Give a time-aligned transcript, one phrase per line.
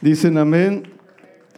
[0.00, 0.84] Dicen amén.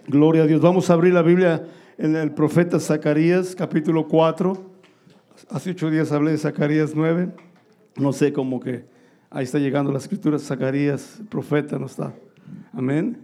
[0.09, 0.61] Gloria a Dios.
[0.61, 1.65] Vamos a abrir la Biblia
[1.97, 4.61] en el profeta Zacarías, capítulo 4.
[5.49, 7.29] Hace ocho días hablé de Zacarías 9.
[7.99, 8.85] No sé cómo que
[9.31, 10.41] ahí está llegando la escritura.
[10.41, 12.15] Zacarías, profeta, no está.
[12.73, 13.17] Amén.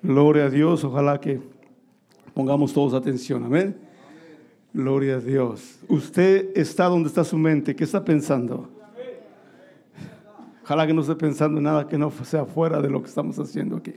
[0.00, 0.84] Gloria a Dios.
[0.84, 1.40] Ojalá que
[2.32, 3.42] pongamos todos atención.
[3.42, 3.76] Amén.
[4.72, 5.80] Gloria a Dios.
[5.88, 7.74] Usted está donde está su mente.
[7.74, 8.70] ¿Qué está pensando?
[10.62, 13.36] Ojalá que no esté pensando en nada que no sea fuera de lo que estamos
[13.40, 13.94] haciendo aquí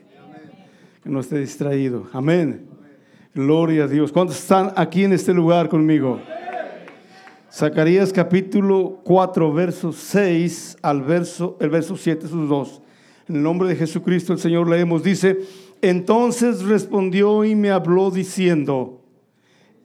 [1.02, 2.07] que no esté distraído.
[2.11, 2.68] Amén.
[3.33, 4.11] Gloria a Dios.
[4.11, 6.19] ¿Cuántos están aquí en este lugar conmigo?
[7.51, 12.82] Zacarías capítulo 4, verso 6 al verso, el verso 7, sus dos.
[13.27, 15.39] En el nombre de Jesucristo el Señor leemos, dice,
[15.82, 19.02] entonces respondió y me habló diciendo,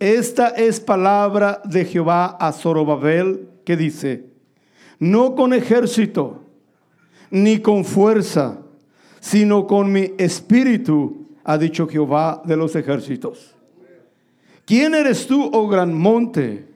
[0.01, 4.27] esta es palabra de Jehová a Zorobabel que dice,
[4.98, 6.42] no con ejército,
[7.31, 8.64] ni con fuerza,
[9.24, 13.56] sino con mi espíritu, ha dicho Jehová de los ejércitos.
[14.66, 16.66] ¿Quién eres tú, oh gran monte?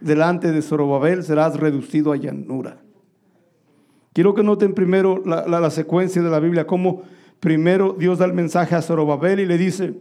[0.00, 2.80] Delante de Zorobabel serás reducido a llanura.
[4.14, 7.02] Quiero que noten primero la, secuencia de la Biblia, cómo
[7.40, 9.92] primero Dios da el mensaje a Zorobabel y le dice,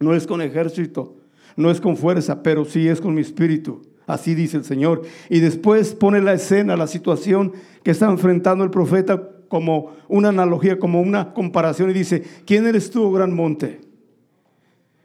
[0.00, 1.16] no es con ejército,
[1.54, 3.82] no es con fuerza, pero sí es con mi espíritu.
[4.06, 5.02] Así dice el Señor.
[5.28, 10.78] Y después pone la escena, la situación que está enfrentando el profeta como una analogía,
[10.78, 13.82] como una comparación y dice, ¿quién eres tú, gran monte?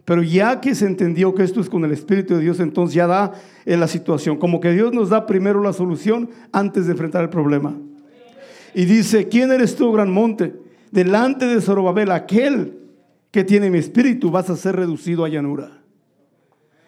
[0.05, 3.07] Pero ya que se entendió que esto es con el Espíritu de Dios, entonces ya
[3.07, 3.33] da
[3.65, 7.75] la situación, como que Dios nos da primero la solución antes de enfrentar el problema.
[8.73, 10.55] Y dice, ¿quién eres tú, gran monte?
[10.91, 12.79] Delante de Zorobabel, aquel
[13.31, 15.81] que tiene mi espíritu, vas a ser reducido a llanura.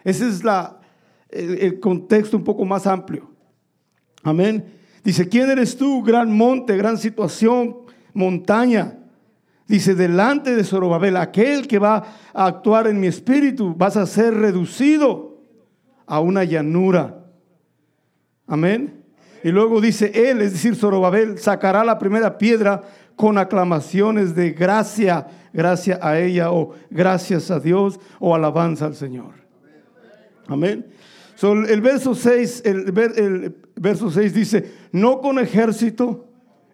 [0.05, 0.41] Ese es
[1.29, 3.29] el contexto un poco más amplio.
[4.23, 4.78] Amén.
[5.09, 7.77] Dice, ¿quién eres tú, gran monte, gran situación,
[8.13, 8.99] montaña?
[9.67, 14.35] Dice, delante de Zorobabel, aquel que va a actuar en mi espíritu, vas a ser
[14.35, 15.39] reducido
[16.05, 17.25] a una llanura.
[18.45, 19.03] Amén.
[19.44, 22.84] Y luego dice, él, es decir, Zorobabel, sacará la primera piedra
[23.16, 29.34] con aclamaciones de gracia, gracia a ella o gracias a Dios o alabanza al Señor.
[30.45, 30.85] Amén
[31.41, 36.25] el verso 6, el, verso 6 dice, no con ejército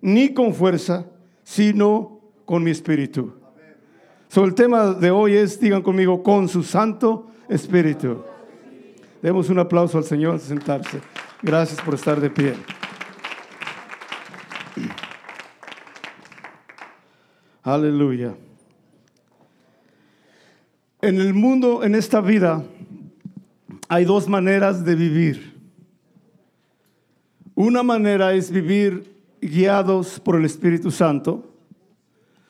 [0.02, 1.06] ni con fuerza,
[1.44, 3.34] sino con mi espíritu.
[4.28, 8.24] So, el tema de hoy es, digan conmigo, con su Santo Espíritu.
[9.22, 11.00] Demos un aplauso al Señor al sentarse.
[11.42, 12.54] Gracias por estar de pie.
[17.64, 18.36] Aleluya.
[21.02, 22.64] En el mundo, en esta vida,
[23.88, 25.56] hay dos maneras de vivir.
[27.54, 31.54] Una manera es vivir guiados por el Espíritu Santo,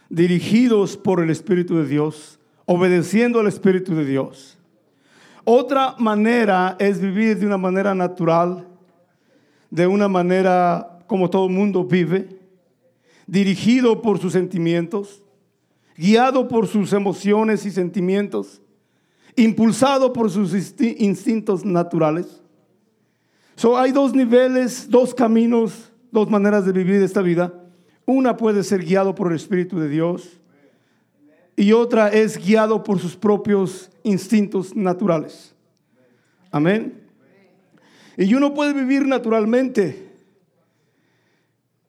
[0.10, 4.58] dirigidos por el Espíritu de Dios, obedeciendo al Espíritu de Dios.
[5.44, 8.68] Otra manera es vivir de una manera natural,
[9.70, 12.40] de una manera como todo el mundo vive,
[13.28, 15.22] dirigido por sus sentimientos,
[15.98, 18.62] guiado por sus emociones y sentimientos,
[19.36, 22.42] impulsado por sus instintos naturales.
[23.56, 27.54] So, hay dos niveles, dos caminos, dos maneras de vivir esta vida.
[28.06, 30.40] Una puede ser guiado por el Espíritu de Dios
[31.56, 35.56] y otra es guiado por sus propios instintos naturales.
[36.52, 37.02] Amén.
[38.18, 40.12] Y uno puede vivir naturalmente,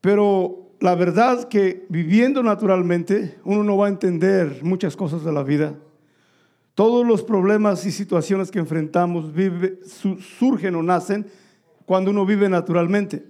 [0.01, 5.43] pero la verdad que viviendo naturalmente uno no va a entender muchas cosas de la
[5.43, 5.75] vida.
[6.77, 9.33] Todos los problemas y situaciones que enfrentamos
[10.39, 11.27] surgen o nacen
[11.87, 13.25] cuando uno vive naturalmente.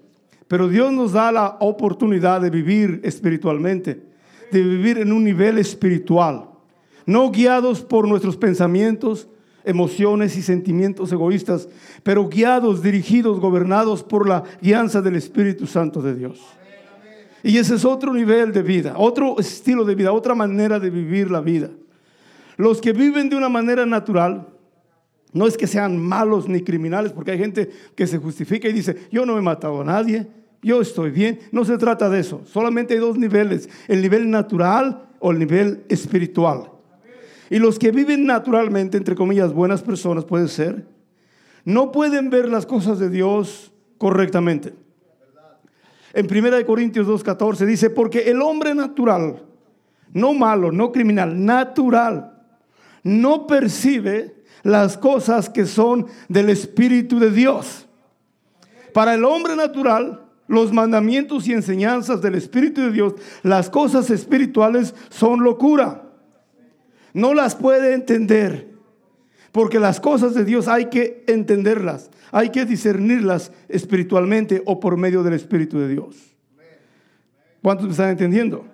[0.48, 4.02] Pero Dios nos da la oportunidad de vivir espiritualmente,
[4.50, 6.48] de vivir en un nivel espiritual,
[7.06, 9.28] no guiados por nuestros pensamientos,
[9.62, 11.68] emociones y sentimientos egoístas,
[12.02, 16.40] pero guiados, dirigidos, gobernados por la guianza del Espíritu Santo de Dios.
[17.44, 21.30] Y ese es otro nivel de vida, otro estilo de vida, otra manera de vivir
[21.30, 21.70] la vida.
[22.56, 24.48] Los que viven de una manera natural,
[25.32, 29.08] no es que sean malos ni criminales, porque hay gente que se justifica y dice,
[29.10, 30.26] yo no he matado a nadie,
[30.62, 31.41] yo estoy bien.
[31.53, 32.42] No se trata de eso.
[32.47, 36.70] Solamente hay dos niveles, el nivel natural o el nivel espiritual.
[37.50, 40.86] Y los que viven naturalmente, entre comillas, buenas personas, puede ser,
[41.64, 44.72] no pueden ver las cosas de Dios correctamente.
[46.12, 49.42] En 1 Corintios 2.14 dice, porque el hombre natural,
[50.12, 52.35] no malo, no criminal, natural,
[53.06, 57.86] no percibe las cosas que son del Espíritu de Dios.
[58.92, 63.14] Para el hombre natural, los mandamientos y enseñanzas del Espíritu de Dios,
[63.44, 66.10] las cosas espirituales son locura.
[67.14, 68.74] No las puede entender.
[69.52, 75.22] Porque las cosas de Dios hay que entenderlas, hay que discernirlas espiritualmente o por medio
[75.22, 76.16] del Espíritu de Dios.
[77.62, 78.66] ¿Cuántos me están entendiendo?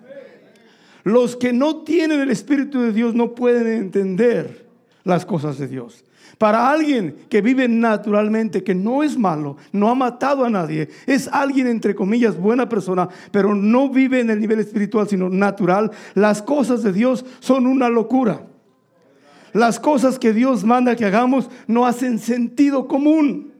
[1.03, 4.65] Los que no tienen el Espíritu de Dios no pueden entender
[5.03, 6.05] las cosas de Dios.
[6.37, 11.27] Para alguien que vive naturalmente, que no es malo, no ha matado a nadie, es
[11.27, 16.41] alguien entre comillas buena persona, pero no vive en el nivel espiritual, sino natural, las
[16.41, 18.47] cosas de Dios son una locura.
[19.53, 23.53] Las cosas que Dios manda que hagamos no hacen sentido común.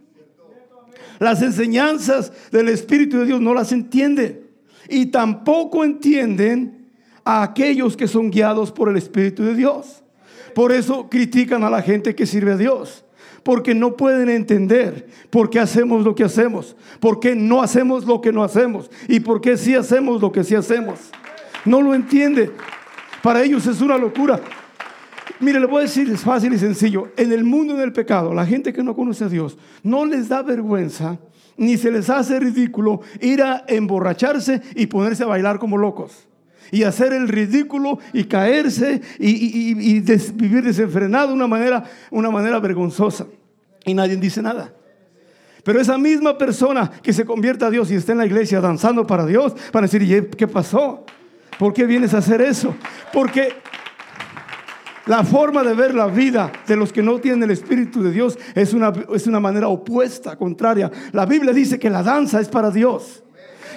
[1.20, 4.48] Las enseñanzas del Espíritu de Dios no las entienden.
[4.90, 6.83] Y tampoco entienden
[7.26, 10.04] a aquellos que son guiados por el Espíritu de Dios.
[10.54, 13.06] Por eso critican a la gente que sirve a Dios.
[13.44, 16.76] Porque no pueden entender por qué hacemos lo que hacemos.
[17.00, 18.90] Por qué no hacemos lo que no hacemos.
[19.08, 21.12] Y por qué sí hacemos lo que sí hacemos.
[21.66, 22.52] No lo entiende.
[23.22, 24.40] Para ellos es una locura.
[25.40, 27.10] Mire, le voy a decir, es fácil y sencillo.
[27.18, 30.42] En el mundo del pecado, la gente que no conoce a Dios, no les da
[30.42, 31.20] vergüenza
[31.58, 36.28] ni se les hace ridículo ir a emborracharse y ponerse a bailar como locos.
[36.74, 40.00] Y hacer el ridículo y caerse y,
[40.34, 43.28] vivir desenfrenado de una manera, una manera vergonzosa.
[43.86, 44.74] Y nadie dice nada.
[45.64, 49.06] Pero esa misma persona que se convierta a Dios y está en la iglesia danzando
[49.06, 51.06] para Dios, para decir, ¿qué pasó?
[51.60, 52.76] ¿Por qué vienes a hacer eso?
[53.14, 53.50] Porque
[55.06, 58.40] la forma de ver la vida de los que no tienen el Espíritu de Dios
[58.56, 60.90] es una, es una manera opuesta, contraria.
[61.12, 63.23] La Biblia dice que la danza es para Dios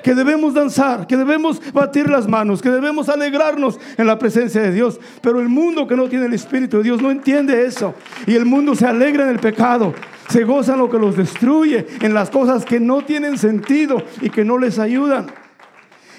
[0.06, 4.70] que debemos danzar, que debemos batir las manos, que debemos alegrarnos en la presencia de
[4.70, 5.00] Dios.
[5.20, 7.92] Pero el mundo que no tiene el Espíritu de Dios no entiende eso.
[8.24, 9.94] Y el mundo se alegra en el pecado,
[10.28, 14.30] se goza en lo que los destruye, en las cosas que no tienen sentido y
[14.30, 15.26] que no les ayudan.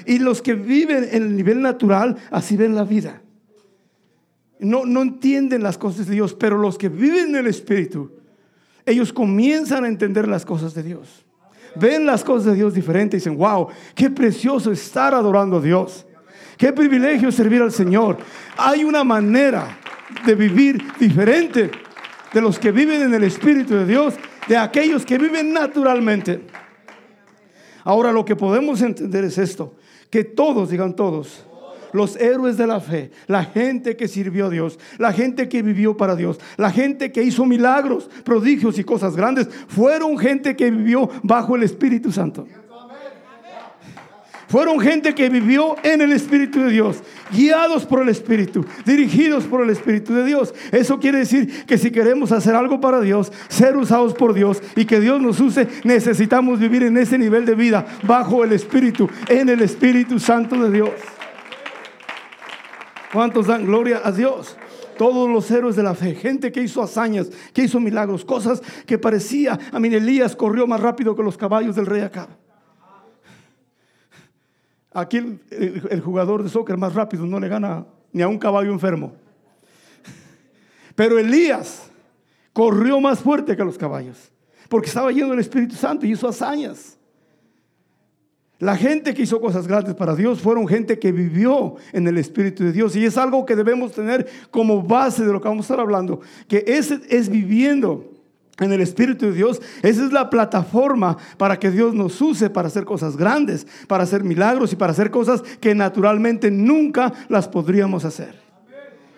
[0.06, 3.22] Y los que viven en el nivel natural, así ven la vida.
[4.60, 8.12] No, no entienden las cosas de Dios, pero los que viven en el Espíritu,
[8.86, 11.27] ellos comienzan a entender las cosas de Dios.
[11.80, 16.06] Ven las cosas de Dios diferentes y dicen, wow, qué precioso estar adorando a Dios.
[16.58, 18.18] Qué privilegio servir al Señor.
[18.58, 19.78] Hay una manera
[20.26, 21.70] de vivir diferente
[22.34, 24.16] de los que viven en el Espíritu de Dios,
[24.48, 26.42] de aquellos que viven naturalmente.
[27.84, 29.76] Ahora lo que podemos entender es esto,
[30.10, 31.47] que todos, digan todos,
[31.98, 35.98] los héroes de la fe, la gente que sirvió a Dios, la gente que vivió
[35.98, 41.10] para Dios, la gente que hizo milagros, prodigios y cosas grandes, fueron gente que vivió
[41.24, 42.48] bajo el Espíritu Santo.
[44.48, 47.04] Fueron gente que vivió en el Espíritu de Dios,
[47.34, 50.54] guiados por el Espíritu, dirigidos por el Espíritu de Dios.
[50.72, 54.86] Eso quiere decir que si queremos hacer algo para Dios, ser usados por Dios y
[54.86, 59.50] que Dios nos use, necesitamos vivir en ese nivel de vida, bajo el Espíritu, en
[59.50, 60.92] el Espíritu Santo de Dios.
[63.18, 64.56] ¿Cuántos dan gloria a Dios?
[64.96, 69.00] Todos los héroes de la fe, gente que hizo hazañas, que hizo milagros, cosas que
[69.00, 72.28] parecía, a mí Elías corrió más rápido que los caballos del rey Acab.
[74.94, 79.16] Aquí el, jugador de soccer más rápido no le gana ni a un caballo enfermo.
[80.94, 81.90] Pero Elías
[82.54, 84.32] corrió más fuerte que los caballos,
[84.70, 86.97] porque estaba lleno del Espíritu Santo y hizo hazañas.
[88.60, 92.64] La gente que hizo cosas grandes para Dios fueron gente que vivió en el Espíritu
[92.64, 92.96] de Dios.
[92.96, 96.22] Y es algo que debemos tener como base de lo que vamos a estar hablando.
[96.48, 98.12] Que ese es viviendo
[98.60, 99.62] en el Espíritu de Dios.
[99.84, 104.24] Esa es la plataforma para que Dios nos use para hacer cosas grandes, para hacer
[104.24, 108.42] milagros y para hacer cosas que naturalmente nunca las podríamos hacer.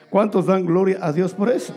[0.10, 1.74] ¿Cuántos dan gloria a Dios por eso?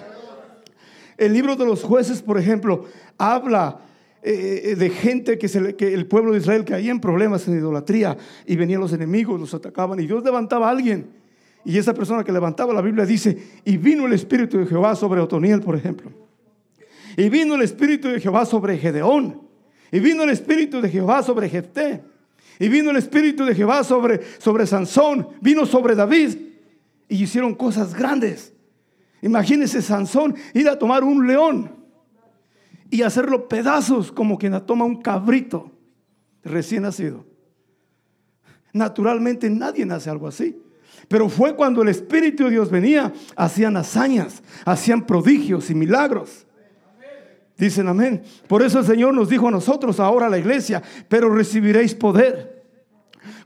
[1.16, 2.86] El libro de los jueces, por ejemplo,
[3.18, 3.78] habla
[4.24, 5.48] eh, eh, de gente que,
[5.92, 9.98] el pueblo de Israel caía en problemas en idolatría y venían los enemigos, los atacaban
[9.98, 11.10] y Dios levantaba a alguien.
[11.64, 15.20] Y esa persona que levantaba la Biblia dice, y vino el Espíritu de Jehová sobre
[15.20, 16.12] Otoniel, por ejemplo.
[17.16, 19.42] Y vino el Espíritu de Jehová sobre Gedeón.
[19.90, 22.02] Y vino el Espíritu de Jehová sobre Jefté.
[22.60, 25.28] Y vino el Espíritu de Jehová sobre, sobre Sansón.
[25.40, 26.36] Vino sobre David.
[27.08, 28.52] Y hicieron cosas grandes.
[29.20, 31.81] Imagínese Sansón ir a tomar un león
[32.92, 35.72] y hacerlo pedazos como quien toma un cabrito
[36.44, 37.24] recién nacido.
[38.74, 40.60] Naturalmente nadie nace algo así.
[41.08, 46.46] Pero fue cuando el Espíritu de Dios venía, hacían hazañas, hacían prodigios y milagros.
[47.56, 48.22] Dicen amén.
[48.46, 52.61] Por eso el Señor nos dijo a nosotros, ahora la iglesia, pero recibiréis poder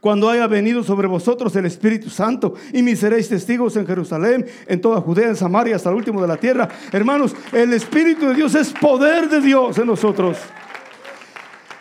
[0.06, 4.80] cuando haya venido sobre vosotros el Espíritu Santo y me seréis testigos en Jerusalén, en
[4.80, 6.68] toda Judea, en Samaria, hasta el último de la tierra.
[6.92, 10.38] Hermanos, el Espíritu de Dios es poder de Dios en nosotros.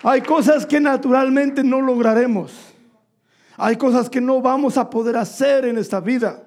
[0.01, 2.51] Hay cosas que naturalmente no lograremos.
[3.57, 6.44] Hay cosas que no vamos a poder hacer en esta vida.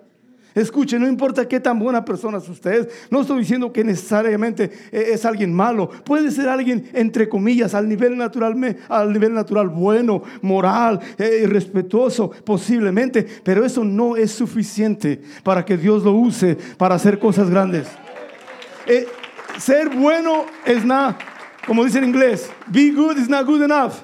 [0.55, 2.89] Escuche, no importa qué tan buena persona es usted.
[3.11, 5.89] No estoy diciendo que necesariamente eh, es alguien malo.
[5.89, 12.31] Puede ser alguien, entre comillas, al nivel natural, al nivel natural bueno, moral, eh, respetuoso,
[12.45, 13.27] posiblemente.
[13.45, 17.87] Pero eso no es suficiente para que Dios lo use para hacer cosas grandes.
[18.87, 19.07] Eh,
[19.59, 21.19] ser bueno es nada,
[21.67, 23.95] como dice en inglés, be good is not good enough.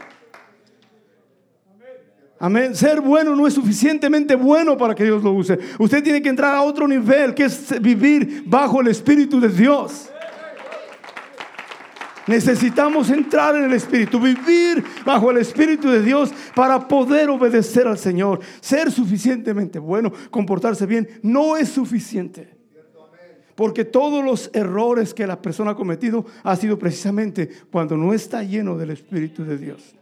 [2.44, 2.74] Amén.
[2.74, 5.58] Ser bueno no es suficientemente bueno para que Dios lo use.
[5.78, 10.10] Usted tiene que entrar a otro nivel, que es vivir bajo el Espíritu de Dios.
[12.26, 17.96] Necesitamos entrar en el Espíritu, vivir bajo el Espíritu de Dios para poder obedecer al
[17.96, 18.40] Señor.
[18.60, 22.58] Ser suficientemente bueno, comportarse bien, no es suficiente.
[23.54, 28.42] Porque todos los errores que la persona ha cometido ha sido precisamente cuando no está
[28.42, 29.94] lleno del Espíritu de Dios.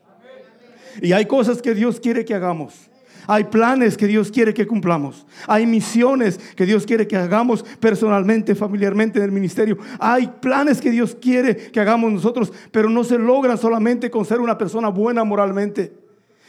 [1.00, 2.90] Y hay cosas que Dios quiere que hagamos.
[3.26, 5.26] Hay planes que Dios quiere que cumplamos.
[5.46, 9.78] Hay misiones que Dios quiere que hagamos personalmente, familiarmente en el ministerio.
[10.00, 14.40] Hay planes que Dios quiere que hagamos nosotros, pero no se logran solamente con ser
[14.40, 15.92] una persona buena moralmente.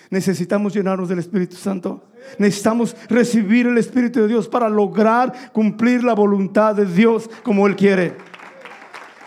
[0.10, 2.04] Necesitamos llenarnos del Espíritu Santo.
[2.38, 7.76] Necesitamos recibir el Espíritu de Dios para lograr cumplir la voluntad de Dios como Él
[7.76, 8.16] quiere.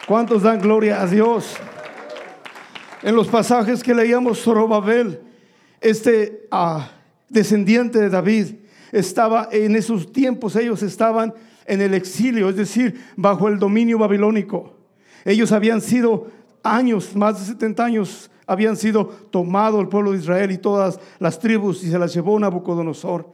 [0.07, 1.57] ¿Cuántos dan gloria a Dios?
[3.07, 5.21] En los pasajes que leíamos, Zorobabel,
[5.81, 6.91] este ah,
[7.29, 8.57] descendiente de David,
[8.91, 11.33] estaba en esos tiempos, ellos estaban
[11.67, 14.75] en el exilio, es decir, bajo el dominio babilónico.
[15.25, 16.33] Ellos habían sido
[16.65, 21.39] años, más de 70 años, habían sido tomado el pueblo de Israel y todas las
[21.39, 23.33] tribus y se las llevó Nabucodonosor.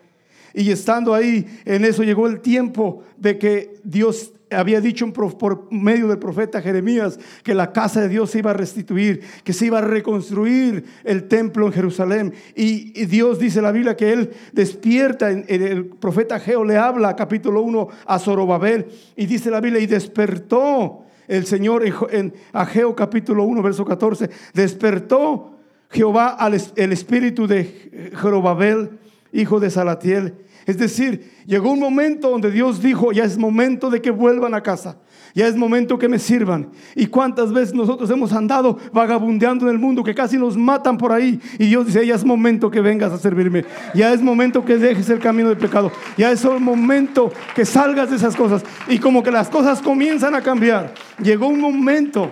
[0.53, 6.09] Y estando ahí, en eso llegó el tiempo de que Dios había dicho por medio
[6.09, 9.79] del profeta Jeremías que la casa de Dios se iba a restituir, que se iba
[9.79, 12.35] a reconstruir el templo en Jerusalén.
[12.55, 17.89] Y, Dios dice la Biblia que él despierta, el profeta Geo le habla, capítulo 1,
[18.07, 23.85] a Zorobabel, y dice la Biblia, y despertó el Señor en Ageo capítulo 1, verso
[23.85, 25.59] 14, despertó
[25.91, 28.99] Jehová al el espíritu de Jerobabel,
[29.33, 30.35] hijo de Salatiel,
[30.67, 34.63] es decir, llegó un momento donde Dios dijo, ya es momento de que vuelvan a
[34.63, 34.99] casa.
[35.35, 36.71] Ya es momento que me sirvan.
[36.95, 41.11] Y cuántas veces nosotros hemos andado vagabundeando en el mundo que casi nos matan por
[41.11, 41.41] ahí.
[41.59, 43.65] Y Dios dice, ya es momento que vengas a servirme.
[43.95, 45.91] Ya es momento que dejes el camino del pecado.
[46.19, 48.63] Ya es el momento que salgas de esas cosas.
[48.89, 50.93] Y como que las cosas comienzan a cambiar.
[51.23, 52.31] Llegó un momento,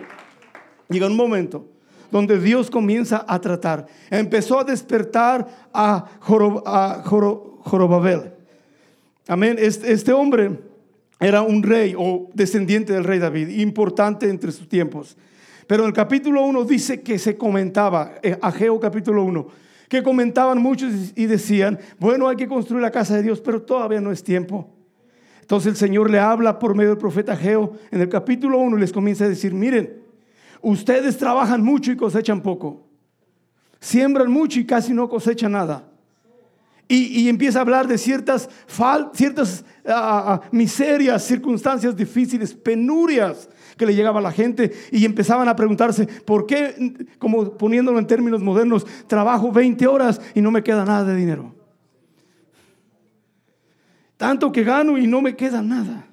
[0.88, 1.66] llegó un momento
[2.10, 3.87] donde Dios comienza a tratar.
[4.10, 6.04] Empezó a despertar a,
[7.61, 8.33] Jorobabel.
[9.29, 9.57] Amén.
[9.59, 10.59] Este, hombre
[11.21, 15.17] era un rey o descendiente del rey David, importante entre sus tiempos.
[15.67, 19.47] Pero en el capítulo 1 dice que se comentaba, Ageo capítulo 1,
[19.88, 24.00] que comentaban muchos y decían, bueno, hay que construir la casa de Dios, pero todavía
[24.00, 24.69] no es tiempo.
[25.40, 28.81] Entonces el Señor le habla por medio del profeta Ageo en el capítulo 1 y
[28.81, 30.00] les comienza a decir, miren,
[30.62, 32.87] ustedes trabajan mucho y cosechan poco.
[33.81, 35.89] Siembran mucho y casi no cosechan nada.
[36.92, 38.49] Y, empieza a hablar de ciertas,
[39.14, 45.04] ciertas ah, ah, ah, miserias, circunstancias difíciles, penurias que le llegaba a la gente y
[45.04, 50.50] empezaban a preguntarse, ¿por qué, como poniéndolo en términos modernos, trabajo 20 horas y no
[50.50, 51.54] me queda nada de dinero?
[54.16, 56.09] Tanto que gano y no me queda nada.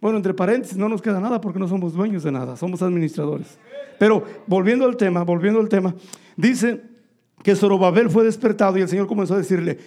[0.00, 3.56] Bueno, entre paréntesis, no nos queda nada porque no somos dueños de nada, somos administradores.
[4.00, 5.94] Pero volviendo al tema, volviendo al tema,
[6.36, 6.95] dice
[7.42, 9.78] que Zorobabel fue despertado y el Señor comenzó a decirle,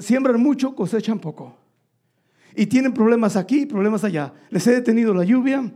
[0.00, 1.56] siembran mucho, cosechan poco.
[2.54, 4.32] Y tienen problemas aquí, problemas allá.
[4.50, 5.72] Les he detenido la lluvia,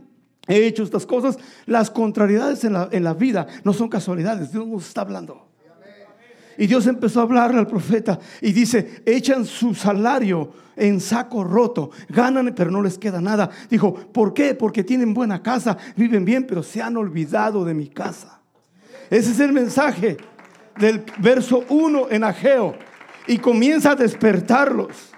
[0.47, 1.37] he hecho estas cosas.
[1.65, 5.47] Las contrariedades en la, en la vida no son casualidades, Dios nos está hablando.
[6.57, 11.91] Y Dios empezó a hablarle al profeta y dice, echan su salario en saco roto,
[12.09, 13.49] ganan pero no les queda nada.
[13.69, 14.55] Dijo, ¿por qué?
[14.55, 18.41] Porque tienen buena casa, viven bien, pero se han olvidado de mi casa.
[19.09, 20.17] Ese es el mensaje
[20.79, 22.75] del verso 1 en Ageo
[23.27, 25.11] y comienza a despertarlos.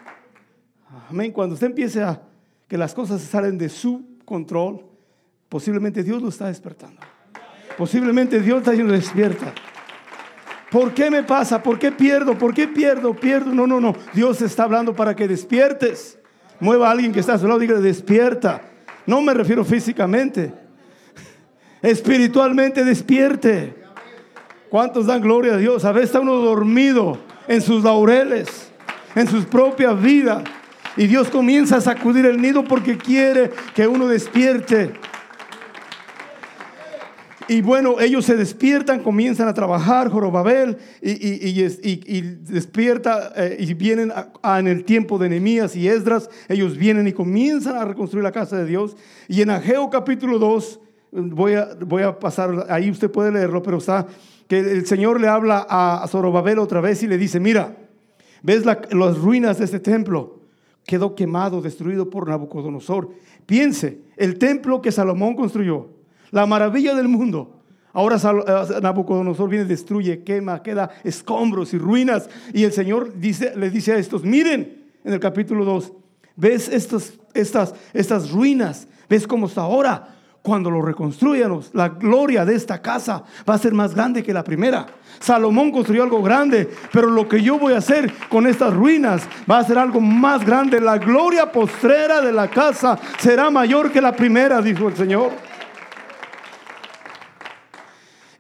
[1.10, 1.32] Amén.
[1.32, 2.22] Cuando usted empiece a
[2.68, 4.86] que las cosas salen de su control,
[5.48, 7.01] posiblemente Dios lo está despertando.
[7.78, 9.54] Posiblemente Dios está yendo despierta.
[10.70, 11.63] ¿Por qué me pasa?
[11.63, 12.38] ¿Por qué pierdo?
[12.38, 13.16] ¿Por qué pierdo?
[13.16, 13.54] Pierdo.
[13.54, 13.96] No, no, no.
[14.13, 16.20] Dios está hablando para que despiertes.
[16.60, 18.62] Mueva a alguien que está a su lado y diga, despierta.
[19.06, 20.54] No me refiero físicamente.
[21.82, 23.75] Espiritualmente despierte.
[24.69, 25.83] ¿Cuántos dan gloria a Dios?
[25.83, 28.71] A veces está uno dormido en sus laureles,
[29.15, 30.43] en sus propias vidas.
[30.95, 34.93] Y Dios comienza a sacudir el nido porque quiere que uno despierte.
[37.47, 43.57] Y bueno, ellos se despiertan, comienzan a trabajar, Jorobabel, y, y, y, y despierta, eh,
[43.59, 48.23] y vienen en el tiempo de Nehemías y Esdras, ellos vienen y comienzan a reconstruir
[48.23, 48.95] la casa de Dios.
[49.27, 50.79] Y en Ageo capítulo 2,
[51.11, 54.05] voy a, voy a pasar, ahí usted puede leerlo, pero está
[54.50, 57.77] que el Señor le habla a, Zorobabel otra vez y le dice, mira,
[58.41, 60.39] ¿ves las ruinas de este templo?
[60.88, 63.12] Quedó quemado, destruido por Nabucodonosor.
[63.46, 65.89] Piense, el templo que Salomón construyó
[66.32, 67.62] la maravilla del mundo.
[67.94, 72.27] Ahora eh, Nabucodonosor viene, destruye, quema, queda escombros y ruinas.
[72.51, 75.94] Y el Señor dice, le dice a estos, miren en el capítulo 2,
[76.36, 78.88] ¿ves estas, estas, estas ruinas?
[79.08, 80.15] ¿Ves cómo está ahora?
[80.41, 84.43] Cuando lo reconstruyan, la gloria de esta casa va a ser más grande que la
[84.43, 84.88] primera.
[85.19, 89.60] Salomón construyó algo grande, pero lo que yo voy a hacer con estas ruinas va
[89.60, 90.79] a ser algo más grande.
[90.79, 95.31] La gloria postrera de la casa será mayor que la primera, dijo el Señor.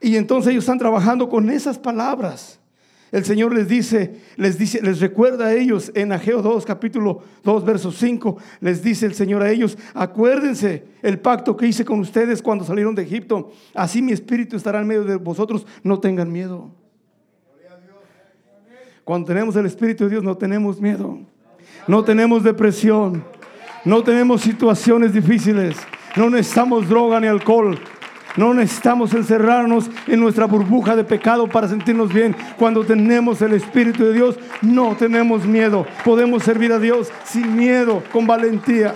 [0.01, 2.58] Y entonces ellos están trabajando con esas palabras.
[3.11, 7.65] El Señor les dice, les dice, les recuerda a ellos en Ageo 2, capítulo 2,
[7.65, 12.41] verso 5, les dice el Señor a ellos, acuérdense el pacto que hice con ustedes
[12.41, 16.69] cuando salieron de Egipto, así mi espíritu estará en medio de vosotros, no tengan miedo.
[19.03, 21.17] Cuando tenemos el Espíritu de Dios no tenemos miedo,
[21.87, 23.23] no tenemos depresión,
[23.83, 25.77] no tenemos situaciones difíciles,
[26.15, 27.79] no necesitamos droga ni alcohol,
[28.37, 32.35] no necesitamos encerrarnos en nuestra burbuja de pecado para sentirnos bien.
[32.57, 35.85] Cuando tenemos el Espíritu de Dios, no tenemos miedo.
[36.05, 38.95] Podemos servir a Dios sin miedo, con valentía.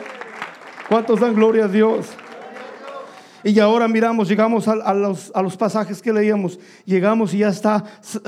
[0.88, 2.10] ¿Cuántos dan gloria a Dios?
[3.46, 6.60] Y ahora miramos, llegamos a, los, pasajes que leíamos.
[6.86, 7.84] Llegamos y ya está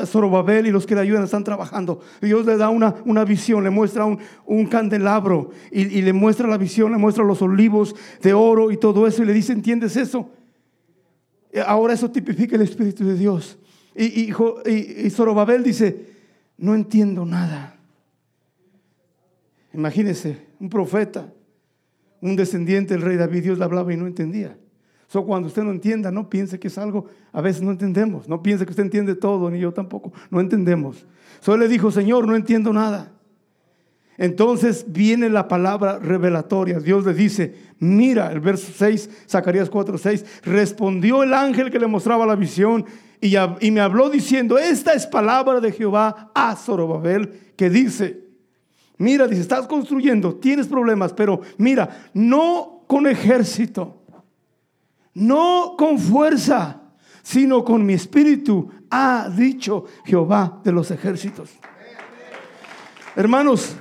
[0.06, 2.02] Zorobabel y los que le ayudan están trabajando.
[2.22, 6.92] Dios le da una, visión, le muestra un, candelabro y, y, le muestra la visión,
[6.92, 9.24] le muestra los olivos de oro y todo eso.
[9.24, 10.30] Y le dice, ¿entiendes eso?
[11.56, 13.58] Eh, ahora eso tipifica el Espíritu de Dios.
[13.96, 14.30] Y,
[15.10, 16.08] Zorobabel dice,
[16.58, 17.78] no entiendo nada.
[19.74, 21.32] Imagínese, un profeta,
[22.20, 24.58] un descendiente del rey David, Dios le hablaba y no entendía.
[25.08, 28.28] So, cuando usted no entienda, no piense que es algo, a veces no entendemos.
[28.28, 30.12] No piense que usted entiende todo, ni yo tampoco.
[30.30, 31.08] No entendemos.
[31.40, 33.14] Solo le dijo, Señor, no entiendo nada.
[34.18, 36.80] Entonces viene la palabra revelatoria.
[36.80, 41.88] Dios le dice, mira, el verso 6, Zacarías 4, 6, respondió el ángel que le
[41.88, 42.86] mostraba la visión
[43.22, 48.24] y, me habló diciendo, esta es palabra de Jehová a Zorobabel que dice,
[48.98, 54.04] mira, dice, estás construyendo, tienes problemas, pero mira, no con ejército,
[55.14, 56.82] no con fuerza,
[57.24, 61.50] sino con mi espíritu, ha dicho Jehová de los ejércitos.
[63.16, 63.76] Hermanos,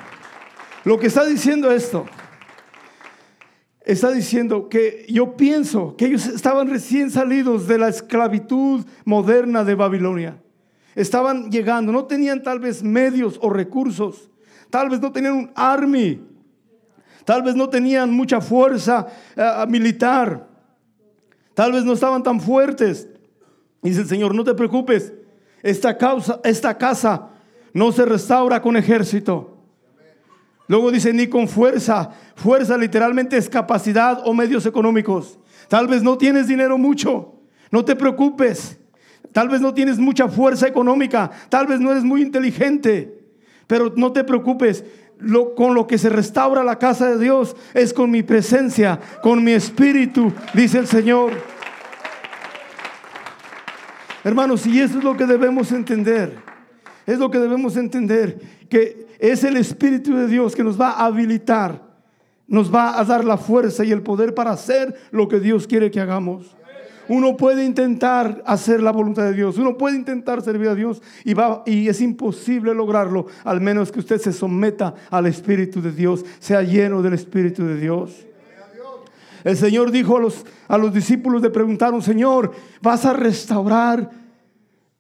[0.85, 2.07] lo que está diciendo esto,
[3.85, 9.75] está diciendo que yo pienso que ellos estaban recién salidos de la esclavitud moderna de
[9.75, 10.41] Babilonia.
[10.95, 14.31] Estaban llegando, no tenían tal vez medios o recursos,
[14.71, 16.23] tal vez no tenían un army,
[17.25, 20.49] tal vez no tenían mucha fuerza eh, militar,
[21.55, 23.09] tal vez no estaban tan fuertes.
[23.83, 25.13] Dice el Señor, no te preocupes,
[25.63, 27.31] esta, causa, esta casa
[27.73, 29.54] no se restaura con ejército.
[30.67, 32.11] Luego dice, ni con fuerza.
[32.37, 35.39] Fuerza literalmente es capacidad o medios económicos.
[35.69, 37.35] Tal vez no tienes dinero mucho.
[37.71, 38.79] No te preocupes.
[39.33, 41.31] Tal vez no tienes mucha fuerza económica.
[41.49, 43.19] Tal vez no eres muy inteligente.
[43.67, 44.85] Pero no te preocupes.
[45.57, 49.53] Con lo que se restaura la casa de Dios es con mi presencia, con mi
[49.53, 51.33] espíritu, dice el Señor.
[54.25, 56.37] Hermanos, y eso es lo que debemos entender.
[57.07, 61.07] Es lo que debemos entender, que es el Espíritu de Dios que nos va a
[61.07, 61.83] habilitar,
[62.47, 65.91] nos va a dar la fuerza y el poder para hacer lo que Dios quiere
[65.91, 66.57] que hagamos.
[67.09, 71.35] Uno puede intentar hacer la voluntad de Dios, uno puede intentar servir a Dios y,
[71.35, 76.25] va, y es imposible lograrlo, al menos que usted se someta al Espíritu de Dios,
[76.39, 78.27] sea lleno del Espíritu de Dios.
[79.45, 84.11] El Señor dijo a los, a los discípulos, le Señor, ¿vas a restaurar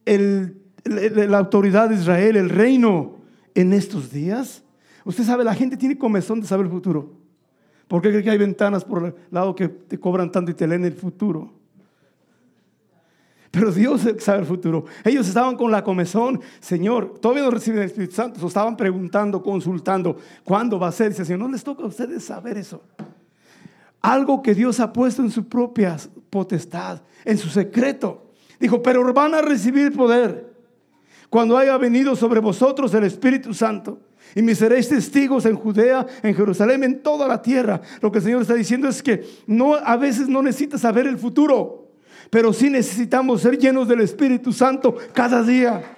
[0.05, 3.23] la autoridad de Israel, el reino?
[3.54, 4.62] En estos días?
[5.04, 7.12] Usted sabe, la gente tiene comezón de saber el futuro.
[7.88, 10.66] ¿Por qué cree que hay ventanas por el lado que te cobran tanto y te
[10.66, 11.52] leen el futuro?
[13.50, 14.86] Pero Dios sabe el futuro.
[15.04, 19.42] Ellos estaban con la comezón, Señor, todavía no reciben el Espíritu Santo, o estaban preguntando,
[19.42, 21.10] consultando, ¿cuándo va a ser?
[21.10, 22.82] Dice, Señor, no les toca a ustedes saber eso.
[24.00, 25.96] Algo que Dios ha puesto en su propia
[26.30, 28.32] potestad, en su secreto.
[28.58, 30.53] Dijo, pero van a recibir poder
[31.30, 34.00] cuando haya venido sobre vosotros el Espíritu Santo.
[34.34, 37.80] Y me seréis testigos en Judea, en Jerusalén, en toda la tierra.
[38.00, 41.18] Lo que el Señor está diciendo es que no, a veces no necesitas saber el
[41.18, 41.82] futuro.
[42.30, 45.96] pero sí necesitamos ser llenos del Espíritu Santo cada día.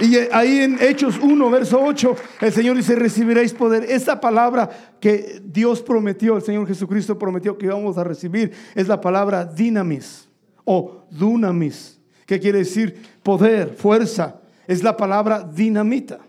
[0.00, 3.84] Y ahí en Hechos 1, verso 8, el Señor dice, recibiréis poder.
[3.84, 9.00] Esta palabra que Dios prometió, el Señor Jesucristo prometió que íbamos a recibir, es la
[9.00, 10.26] palabra dinamis
[10.64, 11.99] o dunamis,
[12.30, 14.40] que quiere decir poder, fuerza.
[14.68, 16.20] Es la palabra dinamita.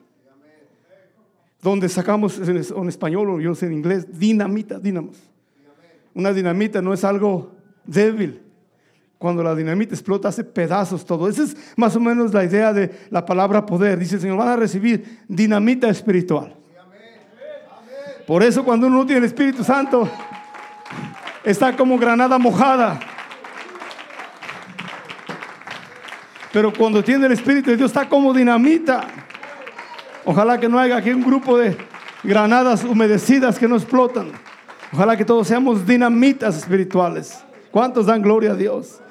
[1.62, 5.18] Donde sacamos en español o yo sé en inglés, dinamita, dinamos.
[6.16, 7.52] Una dinamita no es algo
[7.86, 8.42] débil,
[9.20, 11.30] cuando la dinamita explota, hace pedazos todo.
[11.30, 14.00] Esa es más o menos la idea de la palabra poder.
[14.00, 16.56] Dice el Señor, van a recibir dinamita espiritual.
[18.26, 20.10] Por eso cuando uno no tiene el Espíritu Santo,
[21.44, 23.00] está como granada mojada.
[26.52, 29.08] Pero cuando tiene el Espíritu de Dios, está como dinamita.
[30.26, 31.78] Ojalá que no haya aquí un grupo de
[32.24, 34.32] granadas humedecidas que no explotan.
[34.92, 37.40] Ojalá que todos seamos dinamitas espirituales.
[37.72, 39.02] ¿Cuántos dan gloria a Dios?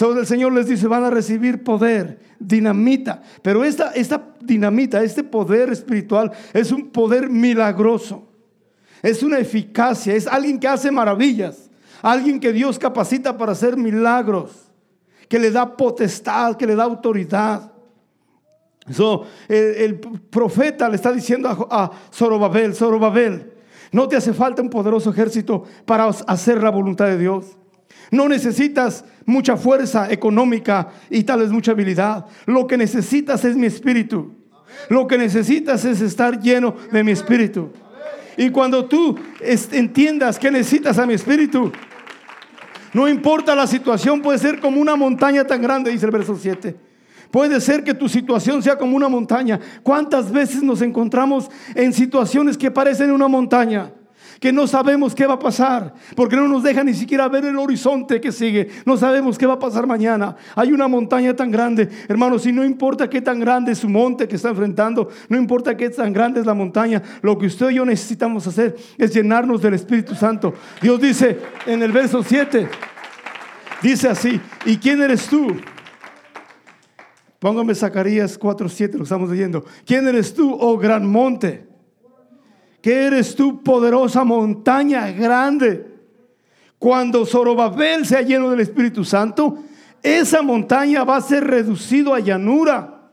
[0.00, 3.22] el Señor les dice, van a recibir poder, dinamita.
[3.42, 8.28] Pero esta, esta dinamita, este poder espiritual es un poder milagroso.
[9.02, 11.70] Es una eficacia, es alguien que hace maravillas.
[12.02, 14.65] Alguien que Dios capacita para hacer milagros.
[15.28, 17.72] Que le da potestad, que le da autoridad.
[19.48, 23.52] el, profeta le está diciendo a, a Zorobabel, Zorobabel,
[23.92, 27.56] no te hace falta un poderoso ejército para hacer la voluntad de Dios.
[28.10, 32.26] No necesitas mucha fuerza económica y tal vez mucha habilidad.
[32.46, 34.32] Lo que necesitas es mi espíritu.
[34.88, 37.70] Lo que necesitas es estar lleno de mi espíritu.
[38.36, 41.72] Y cuando tú entiendas que necesitas a mi espíritu,
[42.96, 46.74] no importa la situación, puede ser como una montaña tan grande, dice el verso 7.
[47.30, 49.60] Puede ser que tu situación sea como una montaña.
[49.82, 53.92] ¿Cuántas veces nos encontramos en situaciones que parecen una montaña?
[54.40, 57.58] Que no sabemos qué va a pasar, porque no nos deja ni siquiera ver el
[57.58, 58.68] horizonte que sigue.
[58.84, 60.36] No sabemos qué va a pasar mañana.
[60.54, 64.28] Hay una montaña tan grande, hermanos, y no importa qué tan grande es su monte
[64.28, 67.74] que está enfrentando, no importa qué tan grande es la montaña, lo que usted y
[67.74, 70.54] yo necesitamos hacer es llenarnos del Espíritu Santo.
[70.80, 72.68] Dios dice en el verso 7,
[73.82, 75.54] dice así, ¿y quién eres tú?
[77.38, 79.64] Póngame Zacarías 4:7, lo estamos leyendo.
[79.84, 81.65] ¿Quién eres tú, oh gran monte?
[82.86, 85.92] Que eres tú poderosa montaña grande.
[86.78, 89.58] Cuando Zorobabel sea lleno del Espíritu Santo,
[90.00, 93.10] esa montaña va a ser reducido a llanura.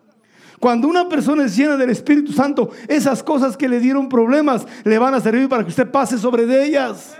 [0.60, 5.00] Cuando una persona es llena del Espíritu Santo, esas cosas que le dieron problemas le
[5.00, 7.18] van a servir para que usted pase sobre de ellas.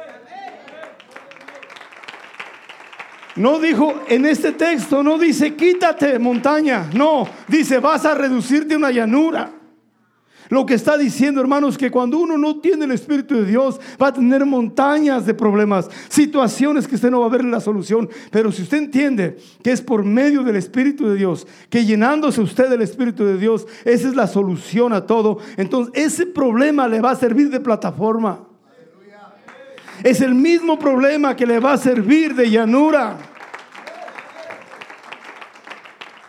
[3.36, 8.78] No dijo en este texto, no dice quítate montaña, no, dice vas a reducirte a
[8.78, 9.63] una llanura.
[10.54, 14.10] Lo que está diciendo, hermanos, que cuando uno no tiene el Espíritu de Dios, va
[14.10, 18.08] a tener montañas de problemas, situaciones que usted no va a ver la solución.
[18.30, 22.70] Pero si usted entiende que es por medio del Espíritu de Dios, que llenándose usted
[22.70, 27.10] del Espíritu de Dios, esa es la solución a todo, entonces ese problema le va
[27.10, 28.42] a servir de plataforma.
[30.04, 33.18] Es el mismo problema que le va a servir de llanura.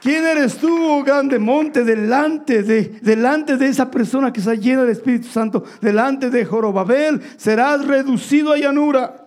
[0.05, 4.83] ¿Quién eres tú, oh grande monte, delante de, delante de esa persona que está llena
[4.83, 9.27] del Espíritu Santo, delante de Jorobabel, serás reducido a llanura?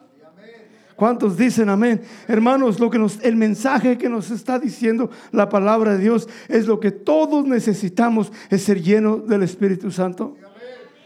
[0.96, 2.04] ¿Cuántos dicen amén?
[2.28, 6.80] Hermanos, lo que el mensaje que nos está diciendo la palabra de Dios es lo
[6.80, 10.38] que todos necesitamos, es ser lleno del Espíritu Santo.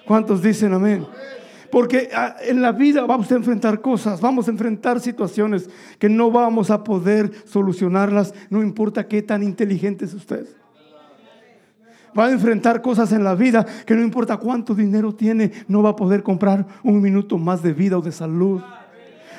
[0.06, 1.08] ¿Cuántos dicen amén?
[1.72, 6.30] Porque ah, en la vida vamos a enfrentar cosas, vamos a enfrentar situaciones que no
[6.30, 10.46] vamos a poder solucionarlas, no importa qué tan inteligente es usted.
[12.18, 15.92] Va a enfrentar cosas en la vida que no importa cuánto dinero tiene, no va
[15.92, 18.62] a poder comprar un minuto más de vida o de salud.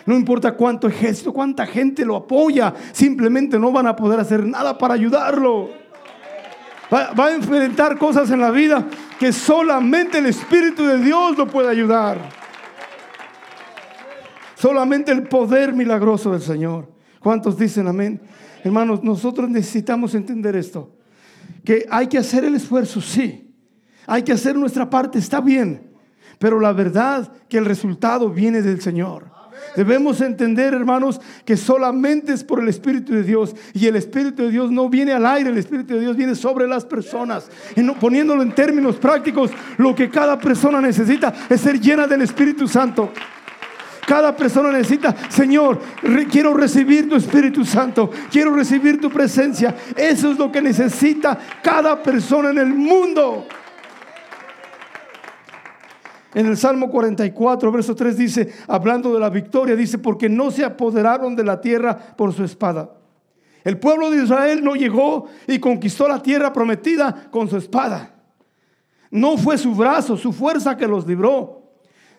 [0.06, 4.78] No importa cuánto ejército, cuánta gente lo apoya, simplemente no van a poder hacer nada
[4.78, 5.81] para ayudarlo.
[6.92, 8.86] Va, a enfrentar cosas en la vida
[9.18, 12.18] que solamente el Espíritu de Dios lo puede ayudar.
[14.56, 16.92] Solamente el poder milagroso del Señor.
[17.18, 18.20] ¿Cuántos dicen amén?
[18.62, 20.94] Hermanos, nosotros necesitamos entender esto.
[21.64, 23.54] Que hay que hacer el esfuerzo, sí.
[24.06, 25.94] Hay que hacer nuestra parte, está bien.
[26.38, 29.31] Pero la verdad que el resultado viene del Señor.
[29.76, 33.54] Debemos entender, hermanos, que solamente es por el Espíritu de Dios.
[33.72, 36.66] Y el Espíritu de Dios no viene al aire, el Espíritu de Dios viene sobre
[36.68, 37.48] las personas.
[37.76, 42.68] Y poniéndolo en términos prácticos, lo que cada persona necesita es ser llena del Espíritu
[42.68, 43.10] Santo.
[44.06, 45.80] Cada persona necesita, Señor,
[46.30, 49.74] quiero recibir tu Espíritu Santo, quiero recibir tu presencia.
[49.96, 53.46] Eso es lo que necesita cada persona en el mundo.
[56.34, 60.64] En el Salmo 44, verso 3 dice, hablando de la victoria, dice, porque no se
[60.64, 62.90] apoderaron de la tierra por su espada.
[63.64, 68.14] El pueblo de Israel no llegó y conquistó la tierra prometida con su espada.
[69.10, 71.62] No fue su brazo, su fuerza que los libró.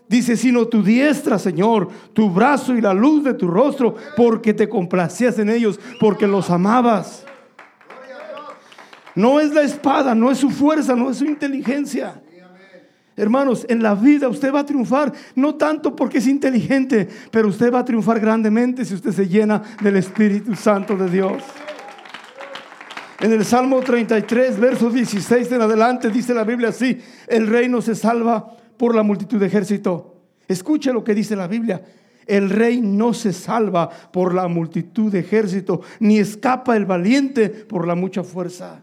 [0.07, 4.69] Dice, sino tu diestra, Señor, tu brazo y la luz de tu rostro, porque te
[4.69, 7.25] complacías en ellos, porque los amabas.
[9.15, 12.22] No es la espada, no es su fuerza, no es su inteligencia.
[13.15, 17.71] Hermanos, en la vida usted va a triunfar, no tanto porque es inteligente, pero usted
[17.71, 21.43] va a triunfar grandemente si usted se llena del Espíritu Santo de Dios.
[23.19, 27.95] En el Salmo 33, verso 16 en adelante, dice la Biblia así, el reino se
[27.95, 30.15] salva por la multitud de ejército.
[30.47, 31.81] Escuche lo que dice la Biblia.
[32.25, 37.87] El rey no se salva por la multitud de ejército, ni escapa el valiente por
[37.87, 38.81] la mucha fuerza.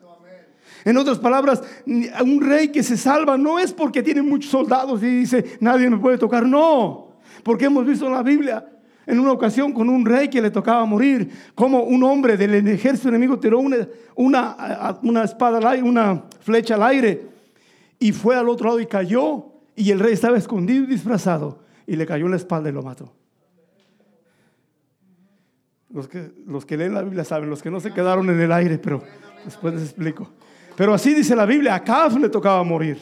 [0.85, 5.21] En otras palabras, un rey que se salva no es porque tiene muchos soldados y
[5.21, 6.47] dice, nadie me puede tocar.
[6.47, 8.67] No, porque hemos visto en la Biblia,
[9.07, 13.09] en una ocasión con un rey que le tocaba morir, como un hombre del ejército
[13.09, 13.89] enemigo tiró una,
[15.03, 17.29] una, espada, una flecha al aire
[17.99, 19.47] y fue al otro lado y cayó.
[19.77, 22.83] Y el rey estaba escondido y disfrazado y le cayó en la espalda y lo
[22.83, 23.13] mató.
[25.93, 28.53] Los que, los que leen la Biblia saben, los que no se quedaron en el
[28.53, 29.03] aire, pero
[29.45, 30.31] después les explico.
[30.81, 32.97] Pero así dice la Biblia, a Caf le tocaba morir.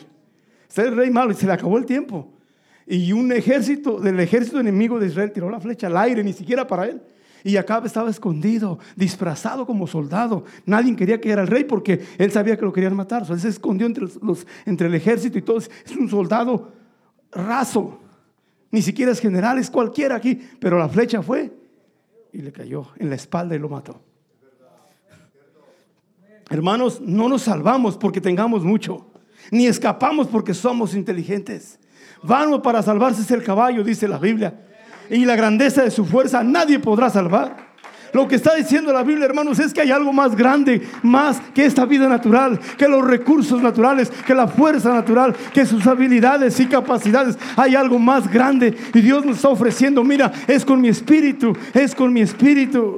[0.69, 2.29] Es el rey malo y se le acabó el tiempo.
[2.85, 6.67] Y un ejército del ejército enemigo de Israel tiró la flecha al aire, ni siquiera
[6.67, 7.01] para él.
[7.45, 10.43] Y Acab estaba escondido, disfrazado como soldado.
[10.67, 13.25] Nadie quería que era el rey porque él sabía que lo querían matar.
[13.31, 15.71] él se escondió entre, los, entre el ejército y todos.
[15.87, 16.73] Es un soldado
[17.31, 18.01] raso.
[18.73, 20.35] Ni siquiera es general, es cualquiera aquí.
[20.59, 21.53] Pero la flecha fue
[22.33, 24.01] y le cayó en la espalda y lo mató.
[26.51, 29.07] Hermanos, no nos salvamos porque tengamos mucho,
[29.51, 31.79] ni escapamos porque somos inteligentes.
[32.23, 34.65] Vano para salvarse es el caballo, dice la Biblia.
[35.11, 37.69] Y la grandeza de su fuerza nadie podrá salvar.
[38.13, 41.67] Lo que está diciendo la Biblia, hermanos, es que hay algo más grande, más que
[41.67, 46.67] esta vida natural, que los recursos naturales, que la fuerza natural, que sus habilidades y
[46.67, 47.39] capacidades.
[47.57, 51.95] Hay algo más grande y Dios nos está ofreciendo, mira, es con mi espíritu, es
[51.95, 52.97] con mi espíritu.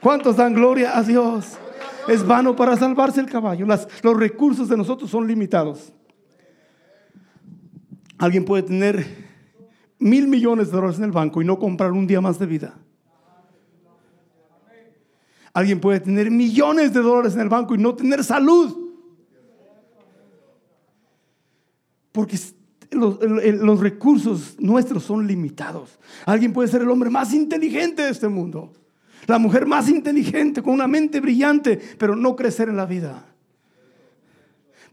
[0.00, 1.58] ¿Cuántos dan gloria a Dios?
[2.08, 3.66] Es vano para salvarse el caballo.
[3.66, 5.92] los recursos de nosotros son limitados.
[8.18, 9.06] Alguien puede tener
[9.98, 12.74] mil millones de dólares en el banco y no comprar un día más de vida.
[15.52, 18.76] Alguien puede tener millones de dólares en el banco y no tener salud.
[22.12, 22.38] Porque
[22.90, 25.98] los, recursos nuestros son limitados.
[26.24, 28.72] Alguien puede ser el hombre más inteligente de este mundo
[29.26, 33.24] la mujer más inteligente, con una mente brillante, pero no crecer en la vida.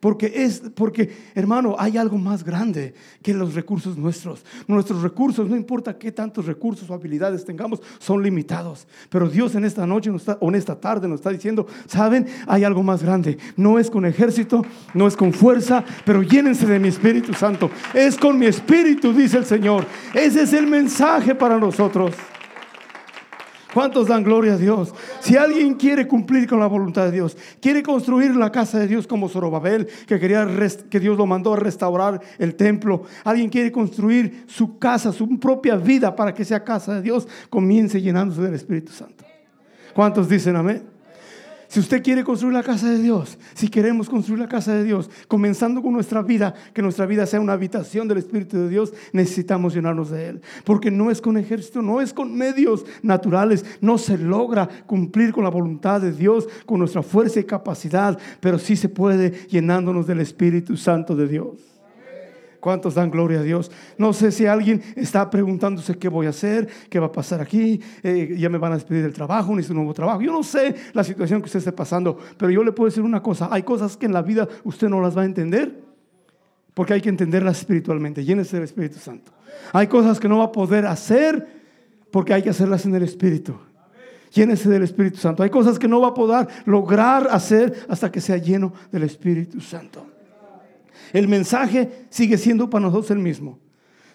[0.03, 4.43] Porque es, porque hermano, hay algo más grande que los recursos nuestros.
[4.67, 8.85] Nuestros recursos, no importa qué tantos recursos o habilidades tengamos, son limitados.
[9.09, 12.83] Pero Dios en esta noche o en esta tarde nos está diciendo, saben, hay algo
[12.83, 13.37] más grande.
[13.55, 17.71] No es con ejército, no es con fuerza, pero llénense de mi Espíritu Santo.
[17.93, 19.85] Es con mi Espíritu, dice el Señor.
[20.13, 22.13] Ese es el mensaje para nosotros.
[23.73, 24.93] ¿Cuántos dan gloria a Dios?
[25.19, 29.07] Si alguien quiere cumplir con la voluntad de Dios, quiere construir la casa de Dios
[29.07, 30.47] como Zorobabel, que quería
[30.89, 35.75] que Dios lo mandó a restaurar el templo, alguien quiere construir su casa, su propia
[35.75, 39.25] vida para que sea casa de Dios, comience llenándose del Espíritu Santo.
[39.95, 40.92] ¿Cuántos dicen amén?
[41.73, 45.09] Si usted quiere construir la casa de Dios, si queremos construir la casa de Dios,
[45.27, 49.73] comenzando con nuestra vida, que nuestra vida sea una habitación del Espíritu de Dios, necesitamos
[49.73, 50.41] llenarnos de Él.
[50.65, 55.45] Porque no es con ejército, no es con medios naturales, no se logra cumplir con
[55.45, 60.19] la voluntad de Dios, con nuestra fuerza y capacidad, pero sí se puede llenándonos del
[60.19, 61.72] Espíritu Santo de Dios.
[62.63, 63.69] ¿Cuántos dan gloria a Dios?
[63.97, 67.81] No sé si alguien está preguntándose qué voy a hacer, qué va a pasar aquí,
[68.01, 70.21] eh, ya me van a despedir del trabajo, necesito un nuevo trabajo.
[70.21, 73.21] Yo no sé la situación que usted esté pasando, pero yo le puedo decir una
[73.21, 75.83] cosa, hay cosas que en la vida usted no las va a entender,
[76.73, 79.33] porque hay que entenderlas espiritualmente, llénese del Espíritu Santo.
[79.73, 81.45] Hay cosas que no va a poder hacer,
[82.11, 83.57] porque hay que hacerlas en el Espíritu.
[84.31, 85.43] Llénese del Espíritu Santo.
[85.43, 89.59] Hay cosas que no va a poder lograr hacer hasta que sea lleno del Espíritu
[89.59, 90.12] Santo.
[91.13, 93.59] El mensaje sigue siendo para nosotros el mismo.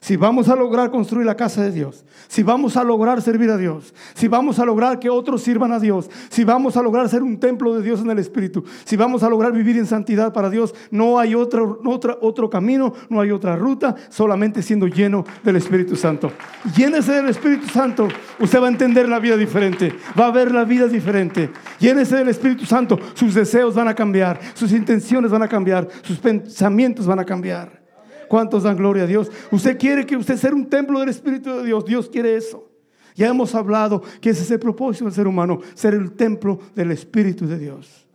[0.01, 3.57] Si vamos a lograr construir la casa de Dios, si vamos a lograr servir a
[3.57, 7.23] Dios, si vamos a lograr que otros sirvan a Dios, si vamos a lograr ser
[7.23, 10.51] un templo de Dios en el Espíritu, si vamos a lograr vivir en santidad para
[10.51, 11.81] Dios, no hay otro,
[12.21, 16.31] otro camino, no hay otra ruta, solamente siendo lleno del Espíritu Santo.
[16.77, 18.09] Llénese del Espíritu Santo,
[18.39, 21.51] usted va a entender la vida diferente, va a ver la vida diferente.
[21.81, 26.19] Llénese del Espíritu Santo, sus deseos van a cambiar, sus intenciones van a cambiar, sus
[26.19, 27.88] pensamientos van a cambiar.
[28.29, 29.31] ¿Cuántos dan gloria a Dios?
[29.51, 31.85] Usted quiere que usted sea un templo del Espíritu de Dios.
[31.85, 32.71] Dios quiere eso.
[33.15, 36.93] Ya hemos hablado que ese es el propósito del ser humano, ser el templo del
[36.93, 38.07] Espíritu de Dios.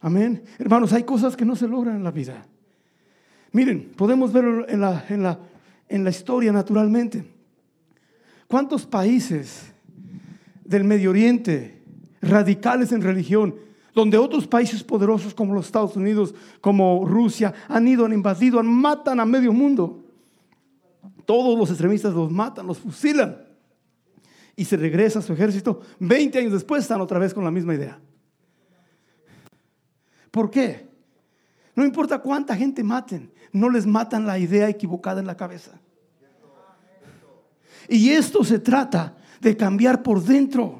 [0.00, 0.42] Amén.
[0.58, 2.44] Hermanos, hay cosas que no se logran en la vida.
[3.52, 5.38] Miren, podemos verlo en la, en la,
[5.88, 7.24] en la historia naturalmente.
[8.46, 9.72] ¿Cuántos países
[10.64, 11.82] del Medio Oriente,
[12.22, 13.54] radicales en religión,
[13.94, 18.66] donde otros países poderosos como los Estados Unidos, como Rusia, han ido, han invadido, han
[18.66, 20.04] matan a medio mundo?
[21.24, 23.36] Todos los extremistas los matan, los fusilan.
[24.56, 25.80] Y se regresa a su ejército.
[25.98, 27.98] Veinte años después están otra vez con la misma idea.
[30.30, 30.88] ¿Por qué?
[31.74, 35.80] No importa cuánta gente maten, no les matan la idea equivocada en la cabeza.
[37.88, 40.79] Y esto se trata de cambiar por dentro.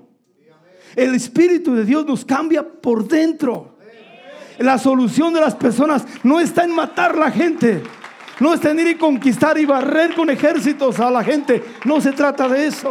[0.96, 3.76] El Espíritu de Dios nos cambia por dentro.
[4.59, 7.83] La solución de las personas no está en matar a la gente,
[8.40, 11.62] no está en ir y conquistar y barrer con ejércitos a la gente.
[11.85, 12.90] No se trata de eso.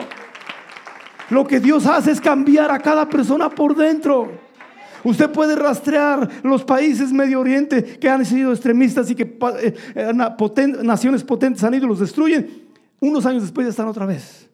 [1.29, 4.31] Lo que Dios hace es cambiar a cada persona por dentro.
[5.03, 10.13] Usted puede rastrear los países Medio Oriente que han sido extremistas y que eh, eh,
[10.83, 12.67] naciones potentes han ido y los destruyen.
[12.99, 14.49] Unos años después ya están otra vez.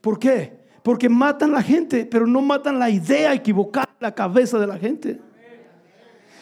[0.00, 0.65] ¿Por qué?
[0.86, 5.20] Porque matan la gente, pero no matan la idea equivocada la cabeza de la gente.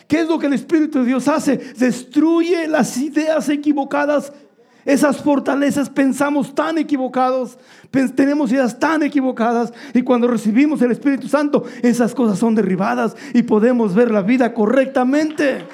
[0.06, 1.56] ¿Qué es lo que el Espíritu de Dios hace?
[1.56, 4.34] Destruye las ideas equivocadas
[4.84, 7.56] esas fortalezas pensamos tan equivocados,
[8.14, 13.44] tenemos ideas tan equivocadas y cuando recibimos el Espíritu Santo, esas cosas son derribadas y
[13.44, 15.64] podemos ver la vida correctamente.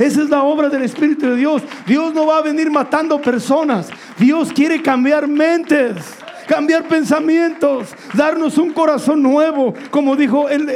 [0.00, 1.62] Esa es la obra del Espíritu de Dios.
[1.86, 3.88] Dios no va a venir matando personas.
[4.18, 10.66] Dios quiere cambiar mentes cambiar pensamientos, darnos un corazón nuevo, como dijo el,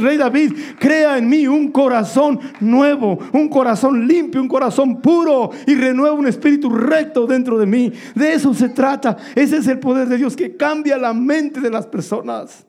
[0.00, 5.74] rey David, crea en mí un corazón nuevo, un corazón limpio, un corazón puro y
[5.74, 7.92] renueva un espíritu recto dentro de mí.
[8.14, 9.16] De eso se trata.
[9.34, 12.66] Ese es el poder de Dios que cambia la mente de las personas.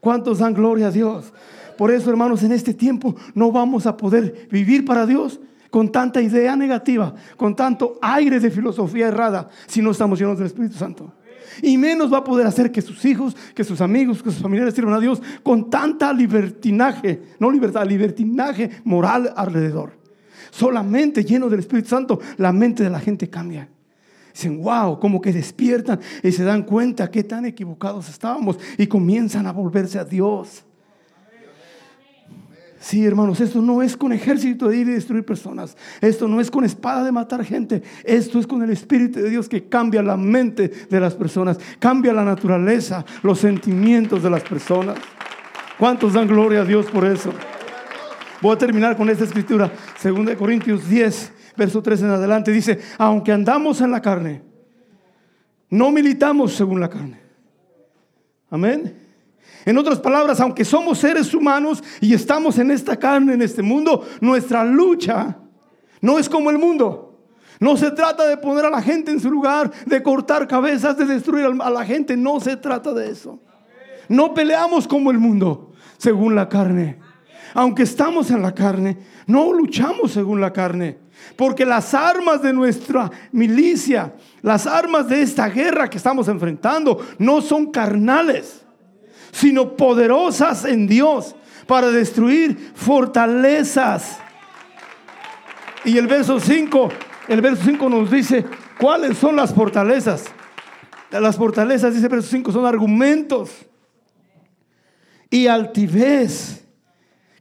[0.00, 1.32] ¿Cuántos dan gloria a Dios?
[1.76, 5.40] Por eso, hermanos, en este tiempo no vamos a poder vivir para Dios
[5.72, 10.48] con tanta idea negativa, con tanto aire de filosofía errada, si no estamos llenos del
[10.48, 11.14] Espíritu Santo.
[11.62, 14.74] Y menos va a poder hacer que sus hijos, que sus amigos, que sus familiares
[14.74, 19.92] sirvan a Dios con tanta libertinaje, no libertad, libertinaje moral alrededor.
[20.50, 23.66] Solamente lleno del Espíritu Santo, la mente de la gente cambia.
[24.34, 29.46] Dicen, wow, como que despiertan y se dan cuenta que tan equivocados estábamos y comienzan
[29.46, 30.66] a volverse a Dios.
[32.82, 35.76] Sí, hermanos, esto no es con ejército de ir y destruir personas.
[36.00, 37.80] Esto no es con espada de matar gente.
[38.02, 42.12] Esto es con el Espíritu de Dios que cambia la mente de las personas, cambia
[42.12, 44.98] la naturaleza, los sentimientos de las personas.
[45.78, 47.32] ¿Cuántos dan gloria a Dios por eso?
[48.40, 49.70] Voy a terminar con esta escritura,
[50.02, 52.50] 2 Corintios 10, verso 3 en adelante.
[52.50, 54.42] Dice, aunque andamos en la carne,
[55.70, 57.20] no militamos según la carne.
[58.50, 59.01] Amén.
[59.64, 64.06] En otras palabras, aunque somos seres humanos y estamos en esta carne, en este mundo,
[64.20, 65.38] nuestra lucha
[66.00, 67.20] no es como el mundo.
[67.60, 71.04] No se trata de poner a la gente en su lugar, de cortar cabezas, de
[71.04, 72.16] destruir a la gente.
[72.16, 73.38] No se trata de eso.
[74.08, 76.98] No peleamos como el mundo, según la carne.
[77.54, 78.98] Aunque estamos en la carne,
[79.28, 80.98] no luchamos según la carne.
[81.36, 87.40] Porque las armas de nuestra milicia, las armas de esta guerra que estamos enfrentando, no
[87.40, 88.61] son carnales
[89.32, 91.34] sino poderosas en Dios
[91.66, 94.18] para destruir fortalezas.
[95.84, 96.88] Y el verso 5,
[97.28, 98.44] el verso 5 nos dice
[98.78, 100.26] cuáles son las fortalezas.
[101.10, 103.50] Las fortalezas, dice el verso 5, son argumentos
[105.28, 106.64] y altivez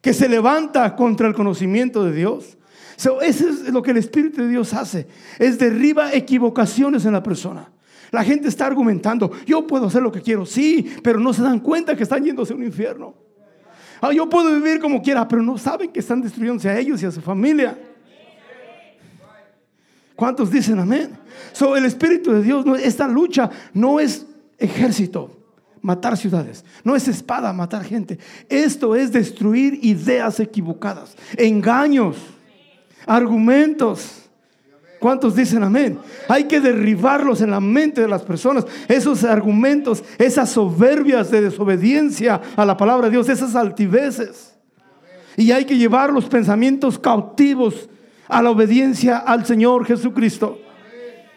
[0.02, 2.58] que se levanta contra el conocimiento de Dios.
[2.98, 7.70] eso es lo que el Espíritu de Dios hace, es derriba equivocaciones en la persona.
[8.12, 11.60] La gente está argumentando, yo puedo hacer lo que quiero, sí, pero no se dan
[11.60, 13.16] cuenta que están yéndose a un infierno.
[14.02, 17.06] Ah, yo puedo vivir como quiera, pero no saben que están destruyéndose a ellos y
[17.06, 17.78] a su familia.
[20.16, 21.18] ¿Cuántos dicen amén?
[21.54, 24.26] So, el Espíritu de Dios, esta lucha no es
[24.58, 25.38] ejército,
[25.82, 28.20] matar ciudades, no es espada, matar gente.
[28.50, 32.18] Esto es destruir ideas equivocadas, engaños,
[33.08, 34.21] argumentos
[35.02, 35.98] ¿Cuántos dicen amén?
[36.30, 38.68] Hay que derribarlos en la mente de las personas.
[38.88, 44.56] Esos argumentos, esas soberbias de desobediencia a la palabra de Dios, esas altiveces.
[45.36, 47.90] Y hay que llevar los pensamientos cautivos
[48.28, 50.60] a la obediencia al Señor Jesucristo.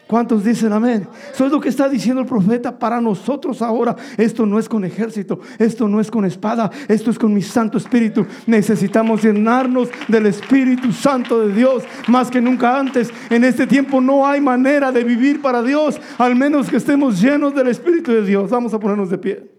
[0.07, 1.07] ¿Cuántos dicen amén?
[1.33, 3.95] Eso es lo que está diciendo el profeta para nosotros ahora.
[4.17, 7.79] Esto no es con ejército, esto no es con espada, esto es con mi Santo
[7.79, 8.23] Espíritu.
[8.45, 13.09] Necesitamos llenarnos del Espíritu Santo de Dios más que nunca antes.
[13.31, 17.55] En este tiempo no hay manera de vivir para Dios, al menos que estemos llenos
[17.55, 18.51] del Espíritu de Dios.
[18.51, 19.51] Vamos a ponernos de pie.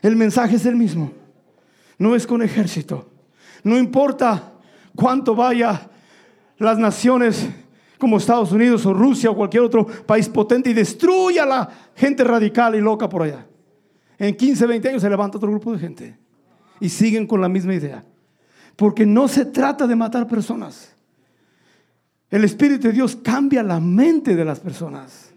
[0.00, 1.12] El mensaje es el mismo.
[1.98, 3.10] No es con ejército.
[3.62, 4.52] No importa
[4.94, 5.90] cuánto vaya
[6.56, 7.46] las naciones
[7.98, 12.24] como Estados Unidos o Rusia o cualquier otro país potente y destruya a la gente
[12.24, 13.46] radical y loca por allá.
[14.18, 16.18] En 15, 20 años se levanta otro grupo de gente
[16.80, 18.04] y siguen con la misma idea.
[18.76, 20.94] Porque no se trata de matar personas.
[22.30, 25.32] El Espíritu de Dios cambia la mente de las personas.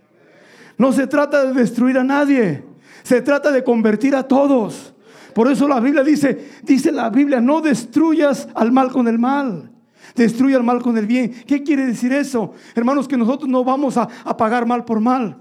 [0.78, 2.64] No se trata de destruir a nadie.
[3.04, 4.94] Se trata de convertir a todos.
[5.34, 9.72] Por eso la Biblia dice, dice la Biblia, no destruyas al mal con el mal.
[10.16, 11.44] Destruye al mal con el bien.
[11.46, 12.54] ¿Qué quiere decir eso?
[12.76, 15.38] Hermanos, que nosotros no vamos a, a pagar mal por mal.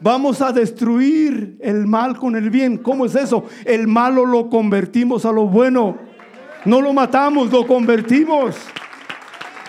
[0.00, 2.78] Vamos a destruir el mal con el bien.
[2.78, 3.44] ¿Cómo es eso?
[3.64, 5.98] El malo lo convertimos a lo bueno.
[6.64, 8.56] No lo matamos, lo convertimos.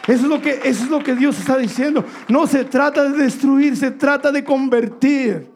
[0.08, 2.04] Eso es lo que, eso es lo que Dios está diciendo.
[2.28, 5.50] No se trata de destruir, se trata de convertir.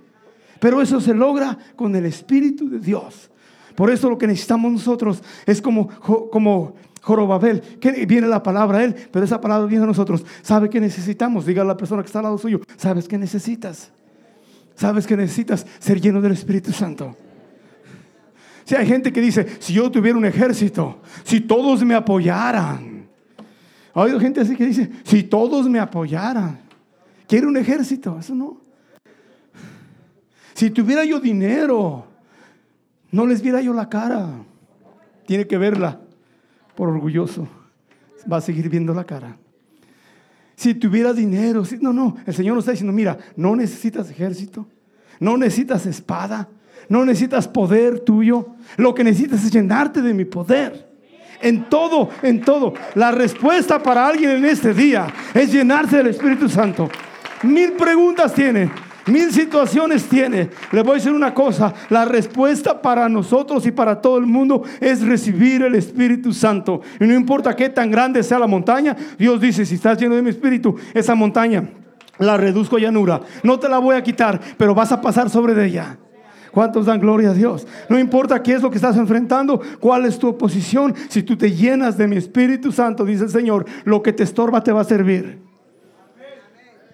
[0.59, 3.29] Pero eso se logra con el Espíritu de Dios.
[3.75, 5.89] Por eso lo que necesitamos nosotros es como,
[6.29, 6.75] como
[7.05, 10.25] Jorobabel, que viene la palabra a él, pero esa palabra viene a nosotros.
[10.41, 11.45] ¿Sabe qué necesitamos?
[11.45, 13.91] Diga a la persona que está al lado suyo, ¿sabes qué necesitas?
[14.73, 15.67] ¿Sabes que necesitas?
[15.77, 17.15] Ser lleno del Espíritu Santo.
[18.63, 23.07] Si hay gente que dice, si yo tuviera un ejército, si todos me apoyaran.
[23.93, 26.59] Ha oído gente así que dice, si todos me apoyaran.
[27.27, 28.57] Quiere un ejército, eso no.
[30.55, 32.07] Si tuviera yo dinero,
[33.11, 34.27] no les viera yo la cara.
[35.27, 35.99] Tiene que verla
[36.75, 37.47] por orgulloso,
[38.31, 39.37] va a seguir viendo la cara.
[40.55, 44.67] Si tuviera dinero, no, no, el Señor nos está diciendo, mira, no necesitas ejército,
[45.19, 46.47] no necesitas espada,
[46.87, 50.93] no necesitas poder tuyo, lo que necesitas es llenarte de mi poder.
[51.41, 52.73] En todo, en todo.
[52.95, 56.89] La respuesta para alguien en este día es llenarse del Espíritu Santo.
[57.43, 58.71] Mil preguntas tiene.
[59.07, 60.49] Mil situaciones tiene.
[60.71, 64.63] Le voy a decir una cosa, la respuesta para nosotros y para todo el mundo
[64.79, 66.81] es recibir el Espíritu Santo.
[66.99, 70.23] Y no importa qué tan grande sea la montaña, Dios dice, si estás lleno de
[70.23, 71.69] mi Espíritu, esa montaña
[72.17, 73.21] la reduzco a llanura.
[73.43, 75.97] No te la voy a quitar, pero vas a pasar sobre ella.
[76.51, 77.67] ¿Cuántos dan gloria a Dios?
[77.89, 81.51] No importa qué es lo que estás enfrentando, cuál es tu oposición, si tú te
[81.51, 84.85] llenas de mi Espíritu Santo, dice el Señor, lo que te estorba te va a
[84.85, 85.44] servir.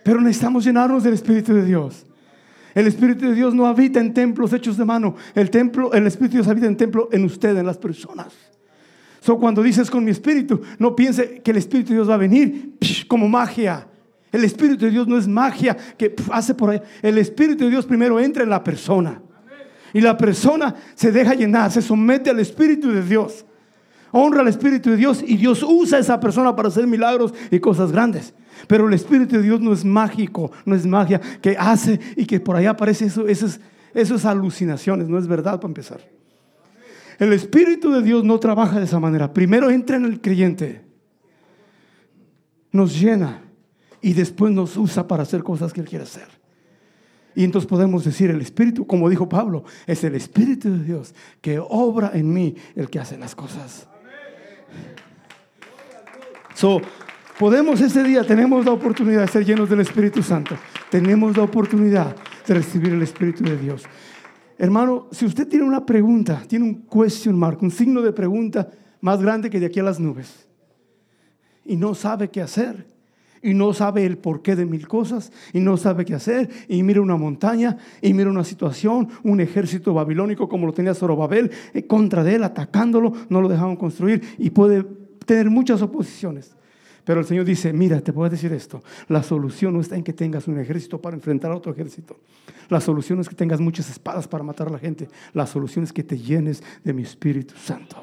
[0.03, 2.05] Pero necesitamos llenarnos del Espíritu de Dios.
[2.73, 5.15] El Espíritu de Dios no habita en templos hechos de mano.
[5.35, 8.33] El templo, el Espíritu de Dios habita en templo en usted, en las personas.
[9.19, 12.17] So, cuando dices con mi espíritu, no piense que el Espíritu de Dios va a
[12.17, 12.77] venir
[13.07, 13.87] como magia.
[14.31, 16.81] El Espíritu de Dios no es magia que hace por ahí.
[17.03, 19.21] El Espíritu de Dios primero entra en la persona.
[19.93, 23.45] Y la persona se deja llenar, se somete al Espíritu de Dios.
[24.11, 27.59] Honra al Espíritu de Dios y Dios usa a esa persona para hacer milagros y
[27.59, 28.33] cosas grandes.
[28.67, 32.39] Pero el Espíritu de Dios no es mágico, no es magia que hace y que
[32.39, 33.59] por allá aparece eso, esas,
[33.93, 36.01] esas alucinaciones, no es verdad para empezar.
[37.19, 39.31] El Espíritu de Dios no trabaja de esa manera.
[39.31, 40.81] Primero entra en el creyente,
[42.71, 43.43] nos llena
[44.01, 46.27] y después nos usa para hacer cosas que Él quiere hacer.
[47.33, 51.59] Y entonces podemos decir, el Espíritu, como dijo Pablo, es el Espíritu de Dios que
[51.59, 53.87] obra en mí el que hace las cosas.
[56.53, 56.81] So,
[57.41, 60.55] Podemos ese día, tenemos la oportunidad de ser llenos del Espíritu Santo.
[60.91, 62.15] Tenemos la oportunidad
[62.45, 63.81] de recibir el Espíritu de Dios.
[64.59, 68.69] Hermano, si usted tiene una pregunta, tiene un question mark, un signo de pregunta
[68.99, 70.47] más grande que de aquí a las nubes,
[71.65, 72.85] y no sabe qué hacer,
[73.41, 77.01] y no sabe el porqué de mil cosas, y no sabe qué hacer, y mira
[77.01, 82.23] una montaña, y mira una situación, un ejército babilónico como lo tenía Zorobabel, eh, contra
[82.23, 84.83] de él, atacándolo, no lo dejaron construir, y puede
[85.25, 86.55] tener muchas oposiciones.
[87.03, 90.13] Pero el Señor dice, mira, te puedo decir esto, la solución no está en que
[90.13, 92.19] tengas un ejército para enfrentar a otro ejército.
[92.69, 95.09] La solución es que tengas muchas espadas para matar a la gente.
[95.33, 97.97] La solución es que te llenes de mi Espíritu Santo.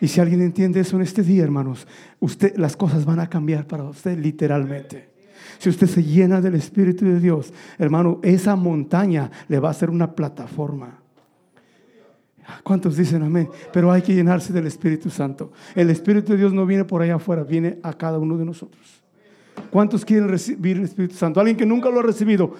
[0.00, 1.86] Y si alguien entiende eso en este día, hermanos,
[2.20, 5.08] usted, las cosas van a cambiar para usted literalmente.
[5.58, 9.90] Si usted se llena del Espíritu de Dios, hermano, esa montaña le va a ser
[9.90, 10.98] una plataforma.
[12.62, 13.48] ¿Cuántos dicen amén?
[13.72, 15.52] Pero hay que llenarse del Espíritu Santo.
[15.74, 19.02] El Espíritu de Dios no viene por allá afuera, viene a cada uno de nosotros.
[19.70, 21.40] ¿Cuántos quieren recibir el Espíritu Santo?
[21.40, 22.52] Alguien que nunca lo ha recibido,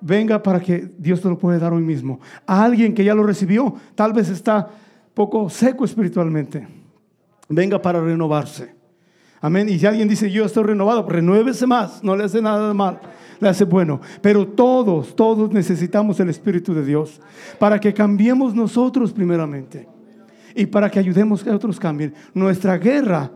[0.00, 2.20] venga para que Dios te lo puede dar hoy mismo.
[2.46, 4.70] Alguien que ya lo recibió, tal vez está
[5.14, 6.66] poco seco espiritualmente.
[7.48, 8.74] Venga para renovarse.
[9.40, 9.68] Amén.
[9.68, 13.00] Y si alguien dice, yo estoy renovado, renuévese más, no le hace nada de mal,
[13.40, 14.00] le hace bueno.
[14.20, 17.20] Pero todos, todos necesitamos el Espíritu de Dios
[17.58, 19.88] para que cambiemos nosotros primeramente
[20.54, 22.14] y para que ayudemos que otros cambien.
[22.34, 23.30] Nuestra guerra,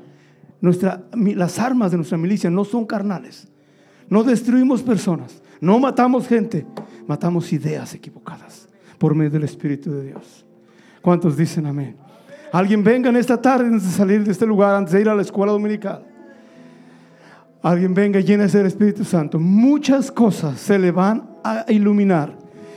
[0.61, 3.49] nuestra, las armas de nuestra milicia no son carnales.
[4.11, 6.67] No destruimos personas, no matamos gente,
[7.07, 8.69] matamos ideas equivocadas
[8.99, 10.44] por medio del Espíritu de Dios.
[11.05, 11.99] ¿Cuántos dicen amén?
[12.51, 15.15] Alguien venga en esta tarde antes de salir de este lugar, antes de ir a
[15.15, 16.03] la escuela dominical.
[17.63, 19.39] Alguien venga y llénese del Espíritu Santo.
[19.39, 22.35] Muchas cosas se le van a iluminar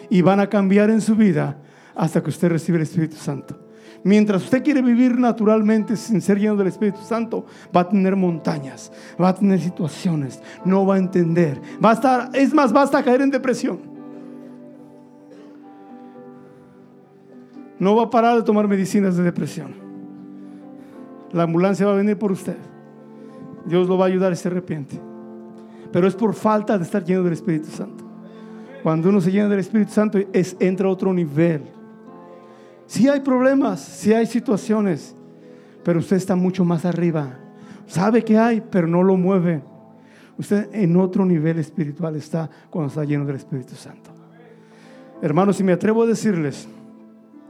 [0.09, 1.57] y van a cambiar en su vida
[1.95, 3.57] hasta que usted reciba el Espíritu Santo.
[4.03, 8.91] Mientras usted quiere vivir naturalmente sin ser lleno del Espíritu Santo, va a tener montañas,
[9.21, 13.03] va a tener situaciones, no va a entender, va a estar, es más, va a
[13.03, 13.96] caer en depresión.
[17.79, 19.73] No va a parar de tomar medicinas de depresión.
[21.31, 22.57] La ambulancia va a venir por usted.
[23.65, 24.99] Dios lo va a ayudar y se arrepiente.
[25.91, 28.03] Pero es por falta de estar lleno del Espíritu Santo.
[28.81, 31.63] Cuando uno se llena del Espíritu Santo, es, entra a otro nivel.
[32.85, 35.15] Si hay problemas, si hay situaciones,
[35.83, 37.37] pero usted está mucho más arriba.
[37.85, 39.61] Sabe que hay, pero no lo mueve.
[40.37, 44.11] Usted en otro nivel espiritual está cuando está lleno del Espíritu Santo.
[45.21, 46.67] Hermanos, si me atrevo a decirles,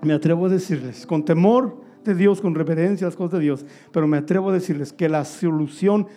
[0.02, 3.66] me atrevo a decirles, con temor de Dios, con reverencia a las cosas de Dios,
[3.92, 6.08] pero me atrevo a decirles que la solución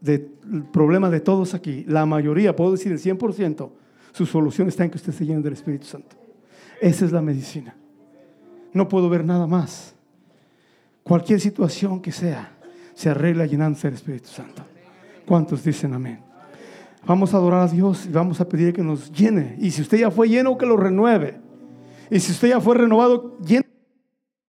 [0.00, 0.30] del
[0.72, 3.70] problema de todos aquí, la mayoría, puedo decir el 100%,
[4.12, 6.16] su solución está en que usted se llene del Espíritu Santo.
[6.80, 7.76] Esa es la medicina.
[8.72, 9.94] No puedo ver nada más.
[11.02, 12.52] Cualquier situación que sea,
[12.94, 14.62] se arregla llenándose del Espíritu Santo.
[15.26, 16.20] ¿Cuántos dicen amén?
[17.06, 19.56] Vamos a adorar a Dios y vamos a pedir que nos llene.
[19.60, 21.45] Y si usted ya fue lleno, que lo renueve.
[22.10, 23.36] Y si usted ya fue renovado.